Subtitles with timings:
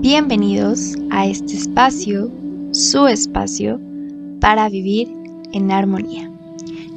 [0.00, 2.30] Bienvenidos a este espacio,
[2.70, 3.80] su espacio,
[4.40, 5.08] para vivir
[5.52, 6.30] en armonía.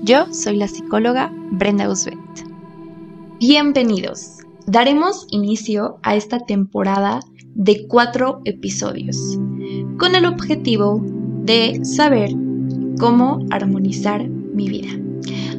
[0.04, 2.20] Yo soy la psicóloga Brenda Usbet.
[3.40, 4.38] Bienvenidos.
[4.68, 7.22] Daremos inicio a esta temporada
[7.56, 9.18] de cuatro episodios
[9.98, 11.04] con el objetivo
[11.44, 12.30] de saber
[13.00, 14.90] cómo armonizar mi vida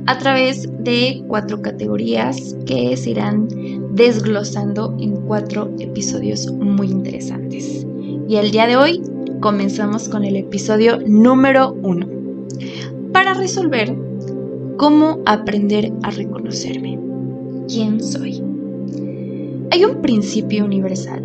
[0.07, 3.49] a través de cuatro categorías que se irán
[3.93, 7.87] desglosando en cuatro episodios muy interesantes.
[8.29, 9.03] Y el día de hoy
[9.41, 12.07] comenzamos con el episodio número uno
[13.13, 13.95] para resolver
[14.79, 16.99] cómo aprender a reconocerme.
[17.69, 18.43] ¿Quién soy?
[19.71, 21.23] Hay un principio universal.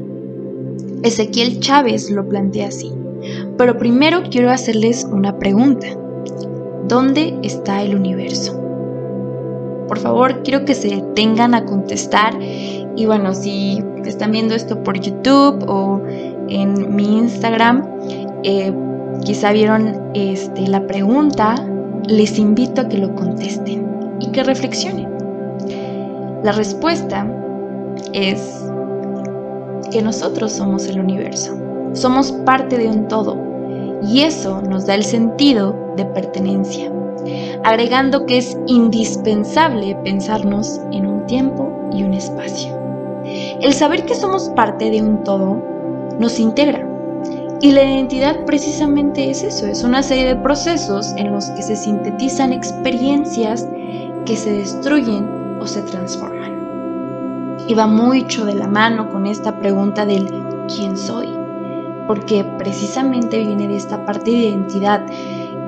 [1.03, 2.91] Ezequiel Chávez lo plantea así.
[3.57, 5.87] Pero primero quiero hacerles una pregunta.
[6.87, 8.66] ¿Dónde está el universo?
[9.87, 12.37] Por favor, quiero que se detengan a contestar.
[12.41, 16.01] Y bueno, si están viendo esto por YouTube o
[16.49, 17.87] en mi Instagram,
[18.43, 18.73] eh,
[19.23, 21.55] quizá vieron este, la pregunta,
[22.07, 23.85] les invito a que lo contesten
[24.19, 25.09] y que reflexionen.
[26.43, 27.25] La respuesta
[28.13, 28.65] es
[29.91, 31.57] que nosotros somos el universo,
[31.93, 33.37] somos parte de un todo
[34.03, 36.91] y eso nos da el sentido de pertenencia
[37.63, 42.77] agregando que es indispensable pensarnos en un tiempo y un espacio.
[43.61, 45.61] El saber que somos parte de un todo
[46.19, 46.87] nos integra.
[47.59, 51.75] Y la identidad precisamente es eso, es una serie de procesos en los que se
[51.75, 53.67] sintetizan experiencias
[54.25, 57.57] que se destruyen o se transforman.
[57.67, 60.27] Y va mucho de la mano con esta pregunta del
[60.67, 61.27] ¿quién soy?
[62.05, 65.01] Porque precisamente viene de esta parte de identidad.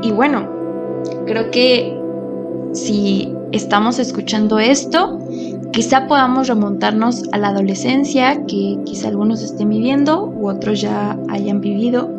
[0.01, 0.47] Y bueno,
[1.29, 1.95] Creo que
[2.73, 5.19] si estamos escuchando esto,
[5.71, 11.61] quizá podamos remontarnos a la adolescencia, que quizá algunos estén viviendo u otros ya hayan
[11.61, 12.09] vivido.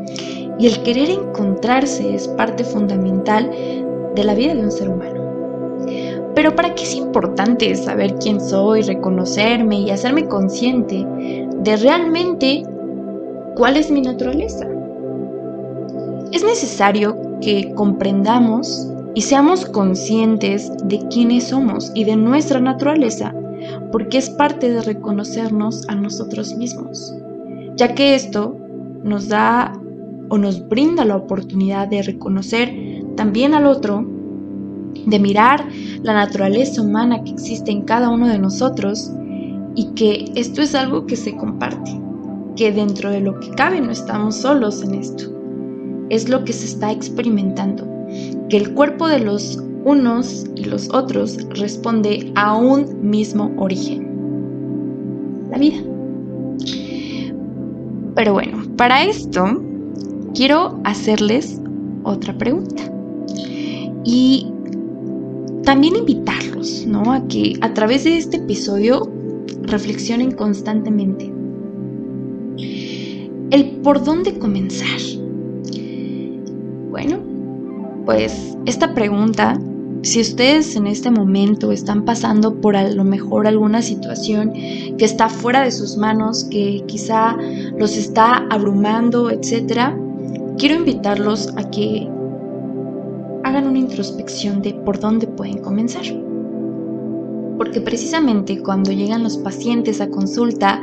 [0.60, 3.50] Y el querer encontrarse es parte fundamental
[4.14, 5.20] de la vida de un ser humano.
[6.36, 11.04] Pero ¿para qué es importante saber quién soy, reconocerme y hacerme consciente
[11.56, 12.62] de realmente
[13.56, 14.68] cuál es mi naturaleza?
[16.30, 23.34] Es necesario que comprendamos y seamos conscientes de quiénes somos y de nuestra naturaleza,
[23.92, 27.14] porque es parte de reconocernos a nosotros mismos,
[27.76, 28.56] ya que esto
[29.02, 29.72] nos da
[30.28, 32.72] o nos brinda la oportunidad de reconocer
[33.16, 34.06] también al otro,
[35.06, 35.66] de mirar
[36.02, 39.10] la naturaleza humana que existe en cada uno de nosotros
[39.74, 42.00] y que esto es algo que se comparte,
[42.56, 45.24] que dentro de lo que cabe no estamos solos en esto.
[46.10, 47.86] Es lo que se está experimentando,
[48.50, 54.06] que el cuerpo de los unos y los otros responde a un mismo origen,
[55.50, 55.78] la vida.
[58.14, 59.62] Pero bueno, para esto
[60.34, 61.60] quiero hacerles
[62.02, 62.82] otra pregunta
[64.04, 64.52] y
[65.62, 67.12] también invitarlos, ¿no?
[67.12, 69.08] A que a través de este episodio
[69.62, 71.32] reflexionen constantemente
[73.50, 75.00] el por dónde comenzar,
[76.90, 77.29] bueno,
[78.04, 79.58] pues esta pregunta,
[80.02, 85.28] si ustedes en este momento están pasando por a lo mejor alguna situación que está
[85.28, 87.36] fuera de sus manos, que quizá
[87.78, 89.92] los está abrumando, etc.,
[90.56, 92.08] quiero invitarlos a que
[93.44, 96.04] hagan una introspección de por dónde pueden comenzar.
[97.58, 100.80] Porque precisamente cuando llegan los pacientes a consulta,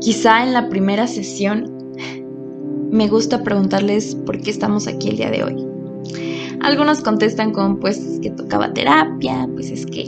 [0.00, 1.77] quizá en la primera sesión
[2.90, 5.66] me gusta preguntarles por qué estamos aquí el día de hoy.
[6.60, 10.02] Algunos contestan con, pues, que tocaba terapia, pues es que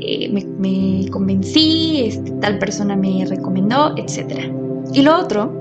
[0.00, 4.52] eh, me, convencí, este, tal persona me recomendó, etc.
[4.92, 5.52] Y lo otro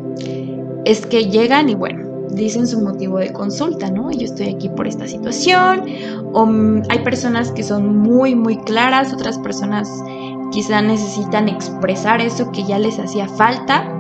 [0.85, 4.12] es que llegan y bueno, dicen su motivo de consulta, ¿no?
[4.12, 5.84] Yo estoy aquí por esta situación,
[6.34, 9.90] o mm, hay personas que son muy, muy claras, otras personas
[10.51, 13.99] quizá necesitan expresar eso que ya les hacía falta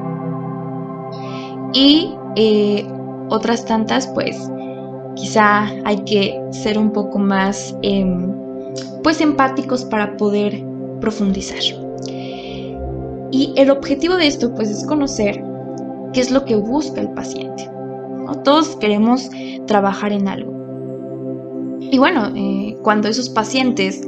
[1.73, 2.87] y eh,
[3.29, 4.49] otras tantas, pues
[5.15, 8.31] quizá hay que ser un poco más em,
[9.03, 10.63] pues empáticos para poder
[11.01, 11.59] profundizar.
[13.31, 15.43] Y el objetivo de esto pues es conocer
[16.13, 17.69] qué es lo que busca el paciente.
[18.43, 19.29] Todos queremos
[19.67, 20.53] trabajar en algo.
[21.79, 24.01] Y bueno, eh, cuando esos pacientes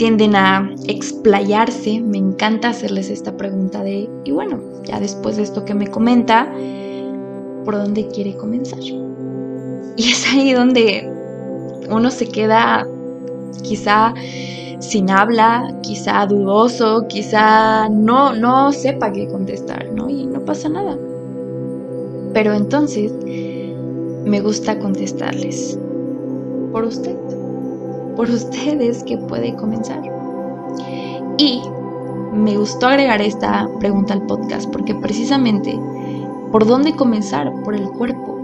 [0.00, 5.66] tienden a explayarse, me encanta hacerles esta pregunta de, y bueno, ya después de esto
[5.66, 6.50] que me comenta,
[7.66, 8.78] por dónde quiere comenzar.
[8.80, 11.06] Y es ahí donde
[11.90, 12.88] uno se queda
[13.62, 14.14] quizá
[14.78, 20.08] sin habla, quizá dudoso, quizá no, no sepa qué contestar, ¿no?
[20.08, 20.96] Y no pasa nada.
[22.32, 23.12] Pero entonces
[24.24, 25.78] me gusta contestarles.
[26.72, 27.39] Por usted.
[28.16, 30.02] Por ustedes que puede comenzar.
[31.38, 31.62] Y
[32.32, 35.78] me gustó agregar esta pregunta al podcast porque precisamente,
[36.52, 37.52] ¿por dónde comenzar?
[37.64, 38.38] Por el cuerpo,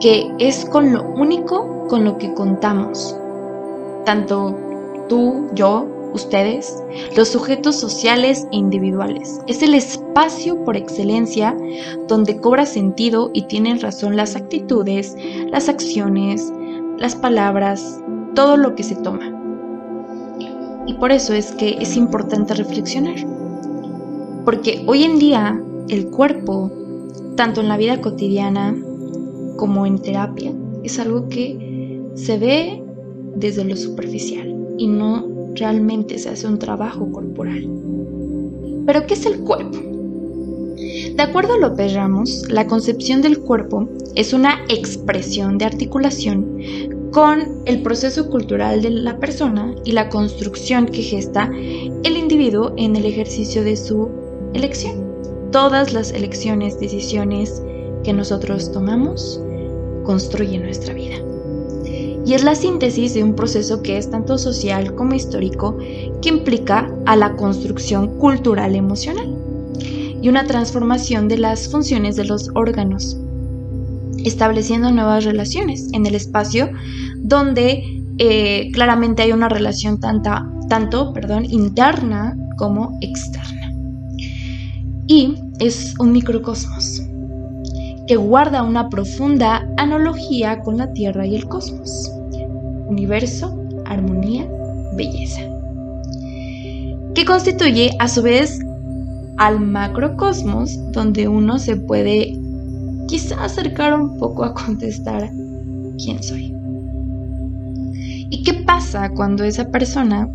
[0.00, 3.16] que es con lo único con lo que contamos.
[4.04, 4.56] Tanto
[5.08, 6.82] tú, yo, ustedes,
[7.16, 9.40] los sujetos sociales e individuales.
[9.46, 11.56] Es el espacio por excelencia
[12.08, 15.16] donde cobra sentido y tienen razón las actitudes,
[15.50, 16.52] las acciones,
[16.98, 18.00] las palabras,
[18.34, 19.36] todo lo que se toma.
[20.86, 23.16] Y por eso es que es importante reflexionar.
[24.44, 26.70] Porque hoy en día el cuerpo,
[27.36, 28.76] tanto en la vida cotidiana
[29.56, 32.82] como en terapia, es algo que se ve
[33.36, 37.68] desde lo superficial y no realmente se hace un trabajo corporal.
[38.86, 39.78] Pero ¿qué es el cuerpo?
[41.14, 46.46] De acuerdo a López Ramos, la concepción del cuerpo es una expresión de articulación
[47.12, 51.50] con el proceso cultural de la persona y la construcción que gesta
[52.04, 54.08] el individuo en el ejercicio de su
[54.54, 55.10] elección.
[55.50, 57.62] Todas las elecciones, decisiones
[58.04, 59.40] que nosotros tomamos
[60.04, 61.16] construyen nuestra vida.
[62.24, 65.76] Y es la síntesis de un proceso que es tanto social como histórico
[66.22, 69.34] que implica a la construcción cultural emocional
[70.22, 73.16] y una transformación de las funciones de los órganos,
[74.24, 76.70] estableciendo nuevas relaciones en el espacio
[77.16, 77.82] donde
[78.18, 83.72] eh, claramente hay una relación tanta, tanto perdón, interna como externa.
[85.06, 87.02] Y es un microcosmos
[88.06, 92.10] que guarda una profunda analogía con la Tierra y el cosmos.
[92.88, 93.56] Universo,
[93.86, 94.48] armonía,
[94.96, 95.42] belleza.
[97.14, 98.60] Que constituye a su vez
[99.36, 102.36] al macrocosmos donde uno se puede
[103.10, 105.28] quizá acercar un poco a contestar
[105.98, 106.54] quién soy.
[108.30, 110.28] ¿Y qué pasa cuando esa persona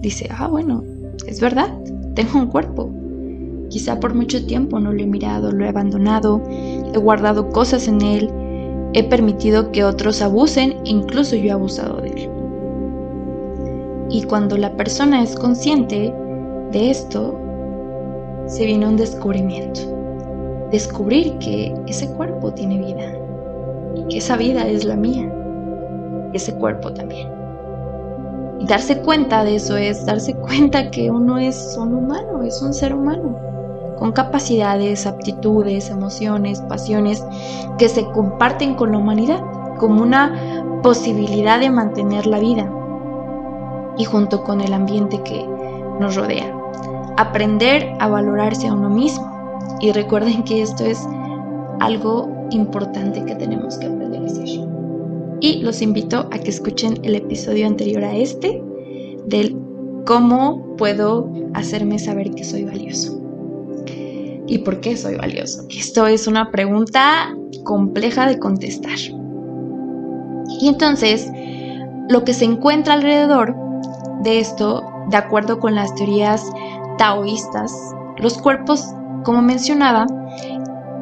[0.00, 0.84] dice, ah, bueno,
[1.26, 1.76] es verdad,
[2.14, 2.92] tengo un cuerpo?
[3.70, 8.00] Quizá por mucho tiempo no lo he mirado, lo he abandonado, he guardado cosas en
[8.02, 8.30] él,
[8.92, 12.30] he permitido que otros abusen, incluso yo he abusado de él.
[14.10, 16.14] Y cuando la persona es consciente
[16.70, 17.36] de esto,
[18.46, 19.91] se viene un descubrimiento.
[20.72, 23.12] Descubrir que ese cuerpo tiene vida
[24.08, 25.30] que esa vida es la mía
[26.32, 27.28] ese cuerpo también.
[28.58, 32.72] Y darse cuenta de eso es darse cuenta que uno es un humano, es un
[32.72, 33.36] ser humano,
[33.98, 37.24] con capacidades, aptitudes, emociones, pasiones
[37.78, 39.42] que se comparten con la humanidad
[39.78, 42.70] como una posibilidad de mantener la vida
[43.98, 45.46] y junto con el ambiente que
[46.00, 46.54] nos rodea.
[47.16, 49.31] Aprender a valorarse a uno mismo.
[49.80, 50.98] Y recuerden que esto es
[51.80, 54.72] algo importante que tenemos que aprender a hacer
[55.42, 58.62] y los invito a que escuchen el episodio anterior a este
[59.26, 59.56] del
[60.06, 63.20] cómo puedo hacerme saber que soy valioso.
[64.46, 65.64] ¿Y por qué soy valioso?
[65.68, 68.98] Esto es una pregunta compleja de contestar.
[70.60, 71.28] Y entonces,
[72.08, 73.56] lo que se encuentra alrededor
[74.22, 76.48] de esto, de acuerdo con las teorías
[76.98, 77.72] taoístas,
[78.18, 80.06] los cuerpos, como mencionaba,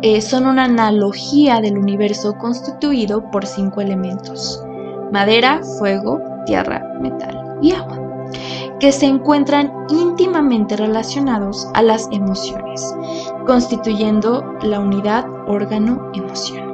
[0.03, 4.65] eh, son una analogía del universo constituido por cinco elementos,
[5.12, 7.99] madera, fuego, tierra, metal y agua,
[8.79, 12.95] que se encuentran íntimamente relacionados a las emociones,
[13.47, 16.71] constituyendo la unidad órgano-emoción.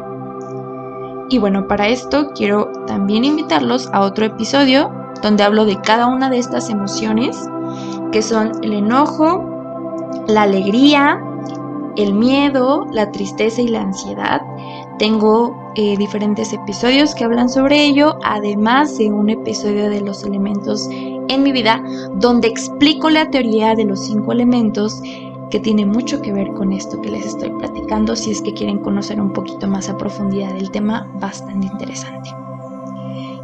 [1.28, 6.30] Y bueno, para esto quiero también invitarlos a otro episodio donde hablo de cada una
[6.30, 7.36] de estas emociones,
[8.12, 9.44] que son el enojo,
[10.28, 11.20] la alegría,
[11.96, 14.42] el miedo, la tristeza y la ansiedad.
[14.98, 20.88] Tengo eh, diferentes episodios que hablan sobre ello, además de un episodio de los elementos
[20.90, 21.82] en mi vida,
[22.14, 25.02] donde explico la teoría de los cinco elementos
[25.50, 28.78] que tiene mucho que ver con esto que les estoy platicando, si es que quieren
[28.78, 32.30] conocer un poquito más a profundidad del tema, bastante interesante.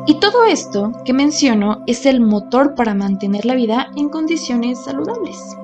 [0.06, 5.56] Y todo esto que menciono es el motor para mantener la vida en condiciones saludables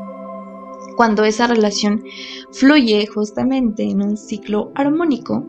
[0.99, 2.03] cuando esa relación
[2.51, 5.47] fluye justamente en un ciclo armónico,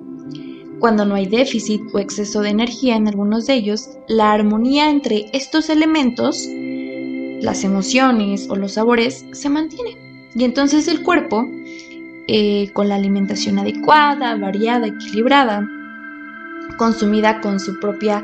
[0.77, 5.25] cuando no hay déficit o exceso de energía en algunos de ellos, la armonía entre
[5.33, 6.45] estos elementos,
[7.41, 9.97] las emociones o los sabores, se mantiene.
[10.35, 11.43] Y entonces el cuerpo,
[12.27, 15.67] eh, con la alimentación adecuada, variada, equilibrada,
[16.77, 18.23] consumida con su propia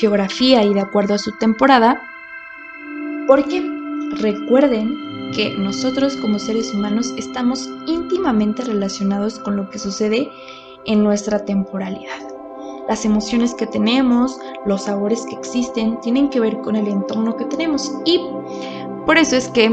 [0.00, 2.00] geografía y de acuerdo a su temporada,
[3.28, 3.62] Porque
[4.20, 10.30] recuerden que nosotros como seres humanos estamos íntimamente relacionados con lo que sucede
[10.84, 12.20] en nuestra temporalidad.
[12.88, 17.44] Las emociones que tenemos, los sabores que existen, tienen que ver con el entorno que
[17.46, 17.92] tenemos.
[18.04, 18.20] Y
[19.06, 19.70] por eso es que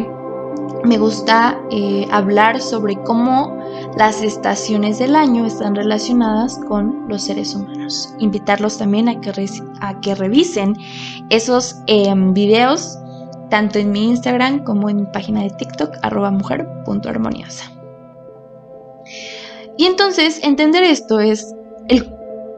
[0.83, 3.57] me gusta eh, hablar sobre cómo
[3.97, 8.13] las estaciones del año están relacionadas con los seres humanos.
[8.19, 10.75] Invitarlos también a que, revisen
[11.29, 12.97] esos em, videos
[13.49, 17.71] tanto en mi Instagram como en mi página de TikTok, arroba mujer.armoniosa.
[19.77, 21.55] Y entonces entender esto es
[21.87, 22.07] el,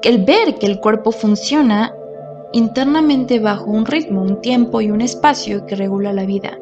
[0.03, 1.93] el ver que el cuerpo funciona
[2.53, 6.57] internamente bajo un ritmo, un tiempo y un espacio que regula la vida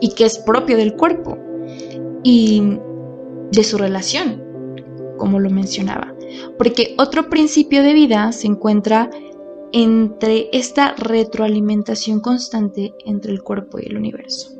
[0.00, 1.38] y que es propio del cuerpo
[2.22, 2.78] y
[3.52, 4.42] de su relación,
[5.16, 6.14] como lo mencionaba.
[6.58, 9.10] Porque otro principio de vida se encuentra
[9.72, 14.52] entre esta retroalimentación constante entre el cuerpo y el universo.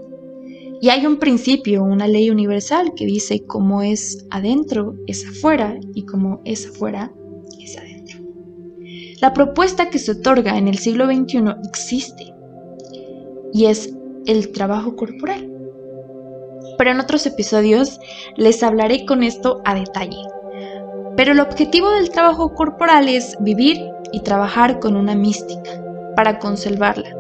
[0.81, 6.07] Y hay un principio, una ley universal que dice cómo es adentro es afuera y
[6.07, 7.13] como es afuera
[7.61, 8.19] es adentro.
[9.21, 12.33] La propuesta que se otorga en el siglo XXI existe
[13.53, 13.95] y es
[14.27, 15.53] el trabajo corporal.
[16.79, 18.01] Pero en otros episodios
[18.37, 20.23] les hablaré con esto a detalle.
[21.17, 25.71] Pero el objetivo del trabajo corporal es vivir y trabajar con una mística
[26.17, 27.15] para conservarla,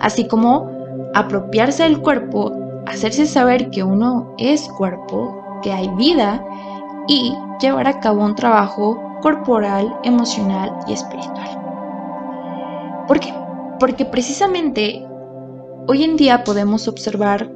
[0.00, 0.70] así como
[1.14, 2.52] apropiarse del cuerpo,
[2.86, 6.44] hacerse saber que uno es cuerpo, que hay vida
[7.06, 11.58] y llevar a cabo un trabajo corporal, emocional y espiritual.
[13.06, 13.34] ¿Por qué?
[13.80, 15.04] Porque precisamente
[15.86, 17.50] hoy en día podemos observar,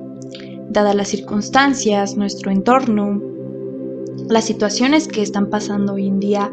[0.68, 3.20] dadas las circunstancias, nuestro entorno,
[4.28, 6.50] las situaciones que están pasando hoy en día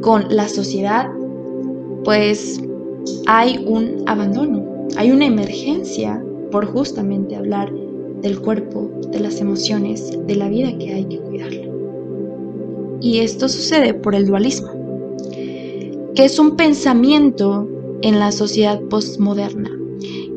[0.00, 1.08] con la sociedad,
[2.04, 2.60] pues
[3.26, 7.72] hay un abandono, hay una emergencia por justamente hablar
[8.22, 11.66] del cuerpo, de las emociones, de la vida que hay que cuidarla.
[13.00, 14.68] Y esto sucede por el dualismo,
[16.14, 17.68] que es un pensamiento
[18.02, 19.70] en la sociedad postmoderna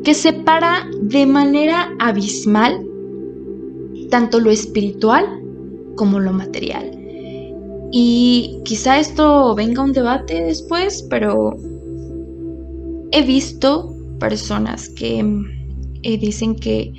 [0.04, 2.86] que separa de manera abismal
[4.10, 5.42] tanto lo espiritual
[5.96, 6.90] como lo material.
[7.92, 11.56] Y quizá esto venga un debate después, pero
[13.12, 15.24] he visto personas que
[16.02, 16.92] eh, dicen que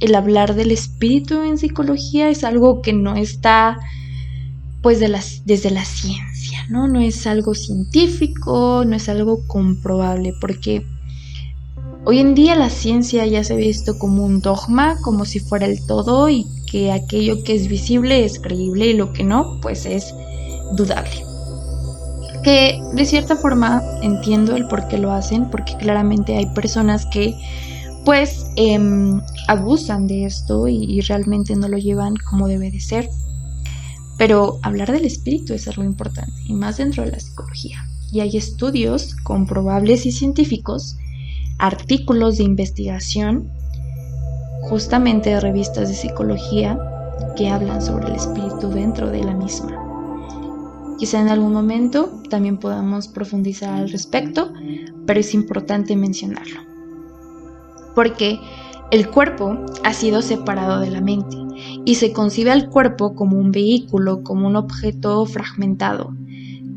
[0.00, 3.78] el hablar del espíritu en psicología es algo que no está
[4.82, 6.88] pues de las, desde la ciencia, ¿no?
[6.88, 10.84] No es algo científico, no es algo comprobable, porque
[12.04, 15.64] hoy en día la ciencia ya se ha visto como un dogma, como si fuera
[15.64, 19.86] el todo y que aquello que es visible es creíble y lo que no, pues
[19.86, 20.12] es
[20.72, 21.24] dudable.
[22.42, 27.32] Que de cierta forma entiendo el por qué lo hacen, porque claramente hay personas que
[28.04, 33.08] pues em, abusan de esto y, y realmente no lo llevan como debe de ser.
[34.18, 37.86] Pero hablar del espíritu es algo importante, y más dentro de la psicología.
[38.10, 40.96] Y hay estudios comprobables y científicos,
[41.58, 43.48] artículos de investigación
[44.68, 46.78] justamente de revistas de psicología
[47.36, 49.80] que hablan sobre el espíritu dentro de la misma.
[50.98, 54.52] Quizá en algún momento también podamos profundizar al respecto,
[55.06, 56.60] pero es importante mencionarlo.
[57.94, 58.38] Porque
[58.90, 61.36] el cuerpo ha sido separado de la mente
[61.84, 66.14] y se concibe al cuerpo como un vehículo, como un objeto fragmentado,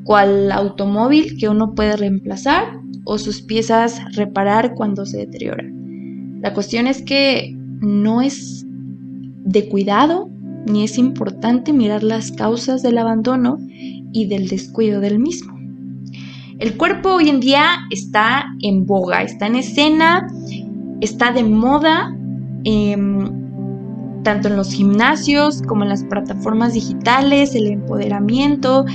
[0.04, 5.64] cual automóvil que uno puede reemplazar o sus piezas reparar cuando se deteriora.
[6.42, 8.66] La cuestión es que no es
[9.46, 10.30] de cuidado
[10.66, 13.58] ni es importante mirar las causas del abandono
[14.12, 15.58] y del descuido del mismo.
[16.60, 20.28] El cuerpo hoy en día está en boga, está en escena,
[21.02, 22.16] está de moda,
[22.64, 23.32] em,
[24.24, 28.86] tanto en los gimnasios como en las plataformas digitales, el empoderamiento,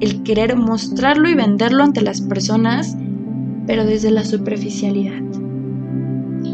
[0.00, 2.96] el querer mostrarlo y venderlo ante las personas,
[3.66, 5.41] pero desde la superficialidad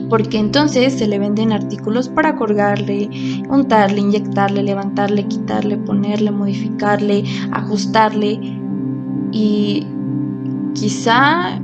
[0.09, 3.09] porque entonces se le venden artículos para colgarle,
[3.49, 8.41] untarle, inyectarle, levantarle, quitarle, ponerle, modificarle, ajustarle
[9.33, 9.87] y
[10.75, 11.61] quizá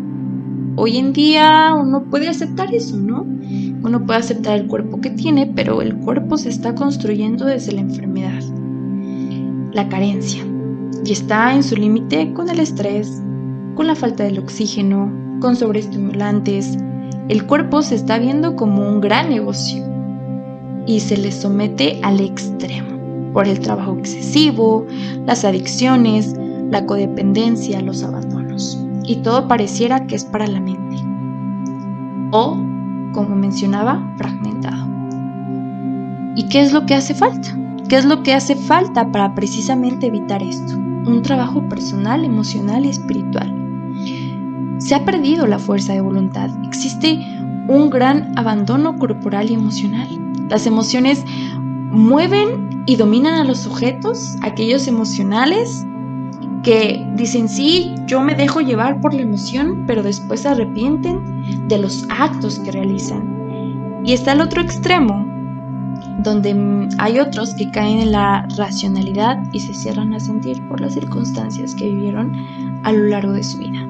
[0.76, 3.26] hoy en día uno puede aceptar eso, ¿no?
[3.82, 7.82] Uno puede aceptar el cuerpo que tiene, pero el cuerpo se está construyendo desde la
[7.82, 8.42] enfermedad,
[9.72, 10.42] la carencia,
[11.04, 13.22] y está en su límite con el estrés,
[13.74, 16.78] con la falta del oxígeno, con sobreestimulantes,
[17.28, 19.84] el cuerpo se está viendo como un gran negocio
[20.86, 24.86] y se le somete al extremo por el trabajo excesivo,
[25.26, 26.34] las adicciones,
[26.70, 28.78] la codependencia, los abandonos.
[29.04, 30.96] Y todo pareciera que es para la mente.
[32.30, 32.56] O
[33.12, 34.86] como mencionaba, fragmentado.
[36.36, 37.56] ¿Y qué es lo que hace falta?
[37.88, 40.76] ¿Qué es lo que hace falta para precisamente evitar esto?
[40.76, 43.53] Un trabajo personal, emocional y espiritual.
[44.78, 46.50] Se ha perdido la fuerza de voluntad.
[46.66, 47.18] Existe
[47.68, 50.08] un gran abandono corporal y emocional.
[50.48, 51.24] Las emociones
[51.90, 55.86] mueven y dominan a los sujetos, aquellos emocionales
[56.62, 61.78] que dicen, sí, yo me dejo llevar por la emoción, pero después se arrepienten de
[61.78, 64.02] los actos que realizan.
[64.04, 65.26] Y está el otro extremo,
[66.22, 70.94] donde hay otros que caen en la racionalidad y se cierran a sentir por las
[70.94, 72.32] circunstancias que vivieron
[72.82, 73.86] a lo largo de su vida.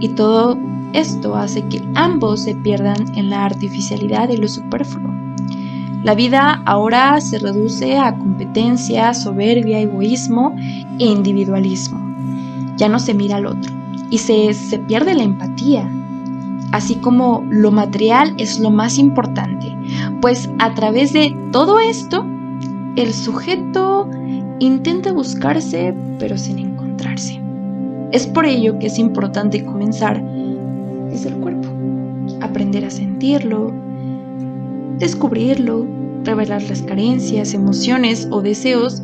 [0.00, 0.58] Y todo
[0.92, 5.14] esto hace que ambos se pierdan en la artificialidad y lo superfluo.
[6.02, 10.56] La vida ahora se reduce a competencia, soberbia, egoísmo
[10.98, 12.00] e individualismo.
[12.76, 13.72] Ya no se mira al otro
[14.08, 15.88] y se, se pierde la empatía,
[16.72, 19.76] así como lo material es lo más importante,
[20.20, 22.24] pues a través de todo esto,
[22.96, 24.08] el sujeto
[24.58, 27.39] intenta buscarse pero sin encontrarse.
[28.12, 30.22] Es por ello que es importante comenzar
[31.10, 31.68] desde el cuerpo,
[32.40, 33.72] aprender a sentirlo,
[34.98, 35.86] descubrirlo,
[36.24, 39.02] revelar las carencias, emociones o deseos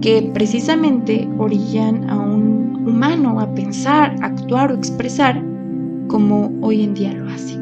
[0.00, 5.40] que precisamente orillan a un humano a pensar, actuar o expresar
[6.08, 7.56] como hoy en día lo hace.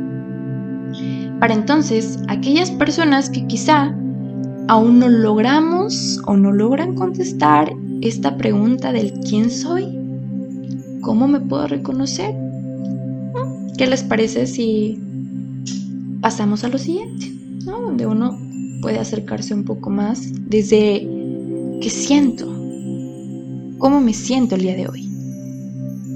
[1.39, 3.95] Para entonces, aquellas personas que quizá
[4.69, 10.00] aún no logramos o no logran contestar esta pregunta del quién soy,
[11.01, 12.35] ¿cómo me puedo reconocer?
[13.77, 14.99] ¿Qué les parece si
[16.21, 17.33] pasamos a lo siguiente?
[17.65, 18.39] Donde uno
[18.83, 21.09] puede acercarse un poco más desde
[21.81, 22.47] qué siento,
[23.79, 25.09] cómo me siento el día de hoy.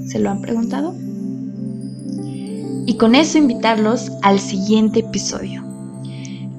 [0.07, 0.95] ¿Se lo han preguntado?
[2.87, 5.63] Y con eso invitarlos al siguiente episodio,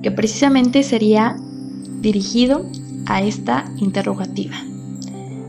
[0.03, 1.37] que precisamente sería
[2.01, 2.67] dirigido
[3.07, 4.57] a esta interrogativa.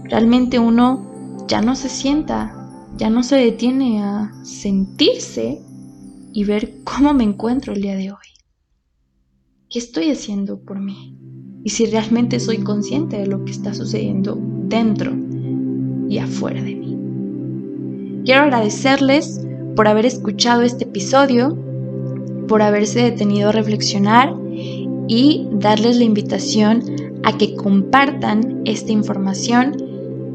[0.03, 2.53] Realmente uno ya no se sienta,
[2.97, 5.61] ya no se detiene a sentirse
[6.33, 8.17] y ver cómo me encuentro el día de hoy.
[9.69, 11.15] ¿Qué estoy haciendo por mí?
[11.63, 15.13] Y si realmente soy consciente de lo que está sucediendo dentro
[16.09, 16.97] y afuera de mí.
[18.25, 19.41] Quiero agradecerles
[19.75, 21.57] por haber escuchado este episodio,
[22.47, 24.33] por haberse detenido a reflexionar
[25.07, 26.83] y darles la invitación
[27.23, 29.75] a que compartan esta información,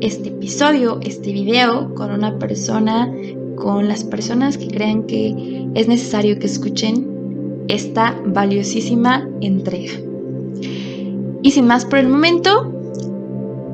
[0.03, 3.11] este episodio, este video con una persona,
[3.55, 9.93] con las personas que crean que es necesario que escuchen esta valiosísima entrega.
[11.43, 12.73] Y sin más por el momento,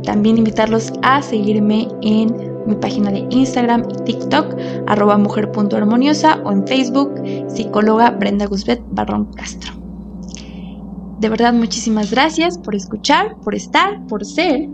[0.02, 2.34] también invitarlos a seguirme en
[2.66, 4.54] mi página de Instagram y TikTok,
[4.86, 7.10] arroba mujer.armoniosa o en Facebook,
[7.48, 9.72] psicóloga Brenda Guzbet Barrón Castro.
[11.20, 14.68] De verdad, muchísimas gracias por escuchar, por estar, por ser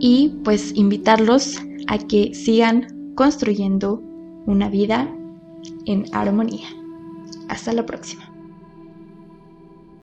[0.00, 4.02] y pues invitarlos a que sigan construyendo
[4.46, 5.14] una vida
[5.86, 6.68] en armonía.
[7.48, 8.29] Hasta la próxima.